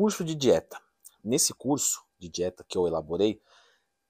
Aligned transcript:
curso 0.00 0.24
de 0.24 0.34
dieta. 0.34 0.80
Nesse 1.22 1.52
curso 1.52 2.02
de 2.18 2.26
dieta 2.26 2.64
que 2.66 2.78
eu 2.78 2.86
elaborei, 2.86 3.38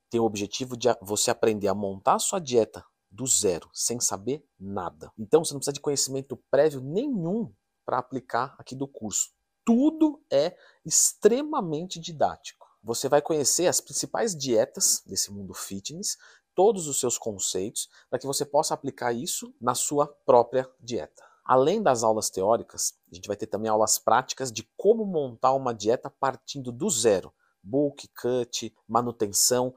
tem 0.08 0.20
o 0.20 0.24
objetivo 0.24 0.76
de 0.76 0.86
você 1.02 1.32
aprender 1.32 1.66
a 1.66 1.74
montar 1.74 2.14
a 2.14 2.18
sua 2.20 2.38
dieta 2.38 2.86
do 3.10 3.26
zero, 3.26 3.68
sem 3.74 3.98
saber 3.98 4.46
nada. 4.56 5.12
Então 5.18 5.44
você 5.44 5.52
não 5.52 5.58
precisa 5.58 5.72
de 5.72 5.80
conhecimento 5.80 6.36
prévio 6.48 6.80
nenhum 6.80 7.52
para 7.84 7.98
aplicar 7.98 8.54
aqui 8.56 8.76
do 8.76 8.86
curso. 8.86 9.32
Tudo 9.64 10.22
é 10.30 10.56
extremamente 10.86 11.98
didático. 11.98 12.68
Você 12.84 13.08
vai 13.08 13.20
conhecer 13.20 13.66
as 13.66 13.80
principais 13.80 14.32
dietas 14.36 15.02
desse 15.04 15.32
mundo 15.32 15.52
fitness, 15.52 16.16
todos 16.54 16.86
os 16.86 17.00
seus 17.00 17.18
conceitos, 17.18 17.90
para 18.08 18.20
que 18.20 18.28
você 18.28 18.44
possa 18.44 18.74
aplicar 18.74 19.12
isso 19.12 19.52
na 19.60 19.74
sua 19.74 20.06
própria 20.24 20.70
dieta. 20.78 21.29
Além 21.50 21.82
das 21.82 22.04
aulas 22.04 22.30
teóricas, 22.30 22.94
a 23.10 23.14
gente 23.16 23.26
vai 23.26 23.36
ter 23.36 23.48
também 23.48 23.68
aulas 23.68 23.98
práticas 23.98 24.52
de 24.52 24.70
como 24.76 25.04
montar 25.04 25.52
uma 25.52 25.74
dieta 25.74 26.08
partindo 26.08 26.70
do 26.70 26.88
zero. 26.88 27.34
Bulk, 27.60 28.08
cut, 28.14 28.72
manutenção, 28.86 29.74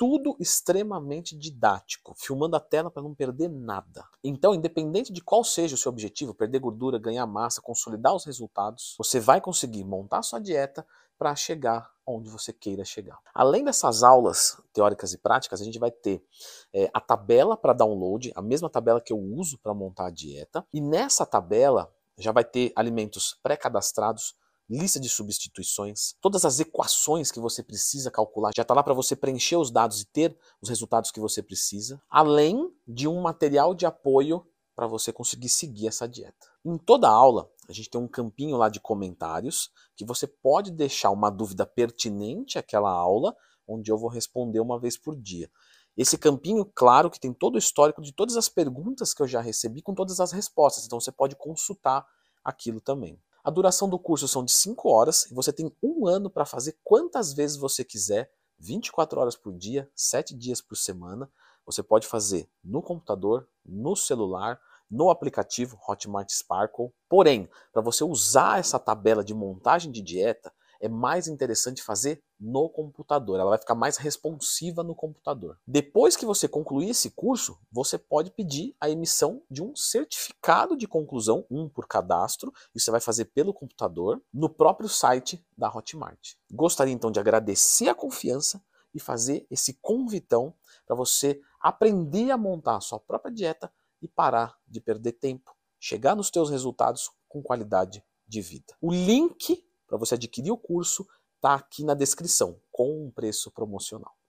tudo 0.00 0.34
extremamente 0.40 1.36
didático, 1.36 2.14
filmando 2.16 2.56
a 2.56 2.60
tela 2.60 2.90
para 2.90 3.02
não 3.02 3.14
perder 3.14 3.50
nada. 3.50 4.02
Então, 4.24 4.54
independente 4.54 5.12
de 5.12 5.20
qual 5.20 5.44
seja 5.44 5.74
o 5.74 5.78
seu 5.78 5.90
objetivo, 5.92 6.32
perder 6.32 6.58
gordura, 6.58 6.98
ganhar 6.98 7.26
massa, 7.26 7.60
consolidar 7.60 8.14
os 8.14 8.24
resultados, 8.24 8.94
você 8.96 9.20
vai 9.20 9.42
conseguir 9.42 9.84
montar 9.84 10.22
sua 10.22 10.38
dieta 10.38 10.86
para 11.18 11.36
chegar 11.36 11.92
onde 12.06 12.30
você 12.30 12.50
queira 12.50 12.82
chegar. 12.82 13.18
Além 13.34 13.62
dessas 13.62 14.02
aulas 14.02 14.58
teóricas 14.72 15.12
e 15.12 15.18
práticas, 15.18 15.60
a 15.60 15.64
gente 15.64 15.78
vai 15.78 15.90
ter 15.90 16.24
é, 16.72 16.88
a 16.94 17.00
tabela 17.00 17.54
para 17.54 17.74
download, 17.74 18.32
a 18.34 18.40
mesma 18.40 18.70
tabela 18.70 19.02
que 19.02 19.12
eu 19.12 19.18
uso 19.18 19.58
para 19.58 19.74
montar 19.74 20.06
a 20.06 20.10
dieta, 20.10 20.66
e 20.72 20.80
nessa 20.80 21.26
tabela 21.26 21.92
já 22.16 22.32
vai 22.32 22.42
ter 22.44 22.72
alimentos 22.74 23.38
pré-cadastrados 23.42 24.34
lista 24.70 25.00
de 25.00 25.08
substituições, 25.08 26.14
todas 26.20 26.44
as 26.44 26.60
equações 26.60 27.32
que 27.32 27.40
você 27.40 27.60
precisa 27.60 28.10
calcular, 28.10 28.52
já 28.54 28.62
está 28.62 28.72
lá 28.72 28.84
para 28.84 28.94
você 28.94 29.16
preencher 29.16 29.56
os 29.56 29.70
dados 29.70 30.00
e 30.00 30.06
ter 30.06 30.38
os 30.62 30.68
resultados 30.68 31.10
que 31.10 31.18
você 31.18 31.42
precisa, 31.42 32.00
além 32.08 32.72
de 32.86 33.08
um 33.08 33.20
material 33.20 33.74
de 33.74 33.84
apoio 33.84 34.46
para 34.76 34.86
você 34.86 35.12
conseguir 35.12 35.48
seguir 35.48 35.88
essa 35.88 36.08
dieta. 36.08 36.46
Em 36.64 36.78
toda 36.78 37.08
aula, 37.08 37.50
a 37.68 37.72
gente 37.72 37.90
tem 37.90 38.00
um 38.00 38.06
campinho 38.06 38.56
lá 38.56 38.68
de 38.68 38.78
comentários 38.78 39.70
que 39.96 40.04
você 40.04 40.26
pode 40.26 40.70
deixar 40.70 41.10
uma 41.10 41.30
dúvida 41.30 41.66
pertinente 41.66 42.56
àquela 42.56 42.90
aula, 42.90 43.36
onde 43.66 43.90
eu 43.90 43.98
vou 43.98 44.08
responder 44.08 44.60
uma 44.60 44.78
vez 44.78 44.96
por 44.96 45.16
dia. 45.16 45.50
Esse 45.96 46.16
campinho, 46.16 46.64
claro, 46.64 47.10
que 47.10 47.18
tem 47.18 47.32
todo 47.32 47.56
o 47.56 47.58
histórico 47.58 48.00
de 48.00 48.12
todas 48.12 48.36
as 48.36 48.48
perguntas 48.48 49.12
que 49.12 49.20
eu 49.20 49.26
já 49.26 49.40
recebi 49.40 49.82
com 49.82 49.94
todas 49.94 50.20
as 50.20 50.30
respostas, 50.30 50.86
então 50.86 51.00
você 51.00 51.10
pode 51.10 51.34
consultar 51.34 52.06
aquilo 52.44 52.80
também. 52.80 53.20
A 53.42 53.50
duração 53.50 53.88
do 53.88 53.98
curso 53.98 54.28
são 54.28 54.44
de 54.44 54.52
5 54.52 54.88
horas 54.88 55.24
e 55.30 55.34
você 55.34 55.52
tem 55.52 55.74
um 55.82 56.06
ano 56.06 56.28
para 56.28 56.44
fazer 56.44 56.78
quantas 56.84 57.32
vezes 57.32 57.56
você 57.56 57.82
quiser, 57.82 58.30
24 58.58 59.18
horas 59.18 59.34
por 59.34 59.54
dia, 59.54 59.90
7 59.94 60.34
dias 60.36 60.60
por 60.60 60.76
semana. 60.76 61.30
Você 61.64 61.82
pode 61.82 62.06
fazer 62.06 62.50
no 62.62 62.82
computador, 62.82 63.48
no 63.64 63.96
celular, 63.96 64.60
no 64.90 65.08
aplicativo 65.08 65.78
Hotmart 65.88 66.28
Sparkle. 66.30 66.92
Porém, 67.08 67.48
para 67.72 67.80
você 67.80 68.04
usar 68.04 68.58
essa 68.58 68.78
tabela 68.78 69.24
de 69.24 69.32
montagem 69.32 69.90
de 69.90 70.02
dieta, 70.02 70.52
é 70.80 70.88
mais 70.88 71.28
interessante 71.28 71.82
fazer 71.82 72.22
no 72.38 72.68
computador. 72.68 73.38
Ela 73.38 73.50
vai 73.50 73.58
ficar 73.58 73.74
mais 73.74 73.98
responsiva 73.98 74.82
no 74.82 74.94
computador. 74.94 75.58
Depois 75.66 76.16
que 76.16 76.24
você 76.24 76.48
concluir 76.48 76.90
esse 76.90 77.10
curso, 77.10 77.58
você 77.70 77.98
pode 77.98 78.30
pedir 78.30 78.74
a 78.80 78.88
emissão 78.88 79.42
de 79.50 79.62
um 79.62 79.76
certificado 79.76 80.76
de 80.76 80.88
conclusão, 80.88 81.44
um 81.50 81.68
por 81.68 81.86
cadastro, 81.86 82.52
e 82.74 82.80
você 82.80 82.90
vai 82.90 83.00
fazer 83.00 83.26
pelo 83.26 83.52
computador, 83.52 84.22
no 84.32 84.48
próprio 84.48 84.88
site 84.88 85.44
da 85.56 85.68
Hotmart. 85.68 86.34
Gostaria 86.50 86.94
então 86.94 87.10
de 87.10 87.20
agradecer 87.20 87.88
a 87.88 87.94
confiança 87.94 88.62
e 88.94 88.98
fazer 88.98 89.46
esse 89.50 89.74
convitão 89.74 90.54
para 90.86 90.96
você 90.96 91.40
aprender 91.60 92.30
a 92.30 92.38
montar 92.38 92.76
a 92.76 92.80
sua 92.80 92.98
própria 92.98 93.32
dieta 93.32 93.70
e 94.02 94.08
parar 94.08 94.56
de 94.66 94.80
perder 94.80 95.12
tempo, 95.12 95.54
chegar 95.78 96.16
nos 96.16 96.30
teus 96.30 96.50
resultados 96.50 97.10
com 97.28 97.42
qualidade 97.42 98.02
de 98.26 98.40
vida. 98.40 98.74
O 98.80 98.90
link 98.90 99.62
para 99.90 99.98
você 99.98 100.14
adquirir 100.14 100.52
o 100.52 100.56
curso 100.56 101.04
está 101.34 101.54
aqui 101.54 101.82
na 101.82 101.94
descrição, 101.94 102.60
com 102.70 103.06
um 103.06 103.10
preço 103.10 103.50
promocional. 103.50 104.14